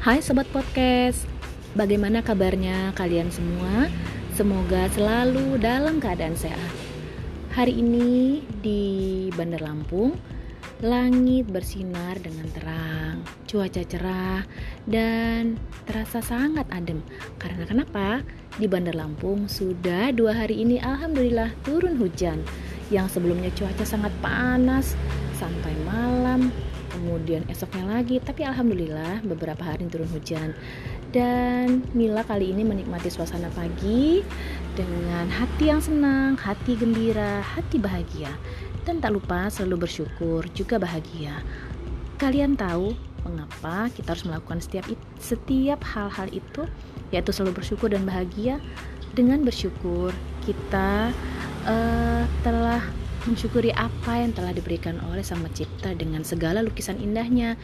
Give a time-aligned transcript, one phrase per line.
[0.00, 1.28] Hai Sobat Podcast,
[1.76, 3.84] bagaimana kabarnya kalian semua?
[4.32, 6.72] Semoga selalu dalam keadaan sehat.
[7.52, 10.16] Hari ini di Bandar Lampung,
[10.80, 14.40] langit bersinar dengan terang, cuaca cerah,
[14.88, 17.04] dan terasa sangat adem.
[17.36, 18.24] Karena kenapa?
[18.56, 22.40] Di Bandar Lampung sudah dua hari ini Alhamdulillah turun hujan.
[22.88, 24.96] Yang sebelumnya cuaca sangat panas
[25.36, 26.48] sampai malam
[26.90, 30.52] kemudian esoknya lagi tapi alhamdulillah beberapa hari turun hujan.
[31.10, 34.22] Dan Mila kali ini menikmati suasana pagi
[34.78, 38.30] dengan hati yang senang, hati gembira, hati bahagia.
[38.86, 41.42] Dan tak lupa selalu bersyukur juga bahagia.
[42.20, 42.94] Kalian tahu
[43.26, 44.86] mengapa kita harus melakukan setiap
[45.18, 46.64] setiap hal-hal itu?
[47.10, 48.62] Yaitu selalu bersyukur dan bahagia.
[49.10, 50.14] Dengan bersyukur
[50.46, 51.10] kita
[51.66, 51.99] uh,
[53.30, 57.54] mensyukuri apa yang telah diberikan oleh Sang Pencipta dengan segala lukisan indahnya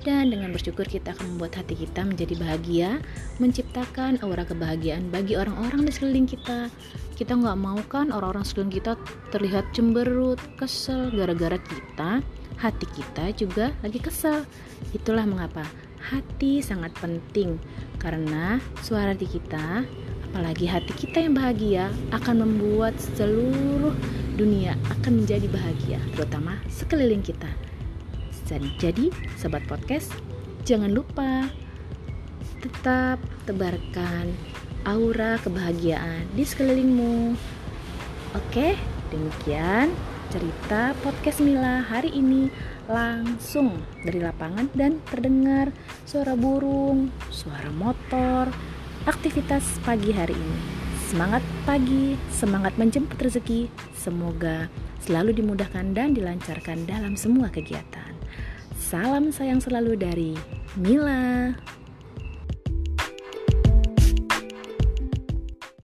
[0.00, 2.90] dan dengan bersyukur kita akan membuat hati kita menjadi bahagia,
[3.36, 6.72] menciptakan aura kebahagiaan bagi orang-orang di sekeliling kita.
[7.20, 8.96] Kita nggak mau kan orang-orang sekeliling kita
[9.28, 12.24] terlihat cemberut, kesel gara-gara kita,
[12.56, 14.48] hati kita juga lagi kesel.
[14.96, 15.68] Itulah mengapa
[16.00, 17.60] hati sangat penting
[18.00, 19.84] karena suara hati kita,
[20.32, 23.92] apalagi hati kita yang bahagia akan membuat seluruh
[24.34, 27.50] dunia akan menjadi bahagia, terutama sekeliling kita.
[28.82, 30.10] Jadi, sobat podcast,
[30.66, 31.46] jangan lupa
[32.58, 34.34] tetap tebarkan
[34.82, 37.38] aura kebahagiaan di sekelilingmu.
[38.34, 38.74] Oke,
[39.14, 39.94] demikian
[40.34, 42.50] cerita podcast Mila hari ini
[42.90, 45.70] langsung dari lapangan dan terdengar
[46.02, 48.50] suara burung, suara motor,
[49.06, 50.79] aktivitas pagi hari ini.
[51.10, 53.66] Semangat pagi, semangat menjemput rezeki.
[53.98, 54.70] Semoga
[55.02, 58.14] selalu dimudahkan dan dilancarkan dalam semua kegiatan.
[58.78, 60.38] Salam sayang selalu dari
[60.78, 61.50] Mila.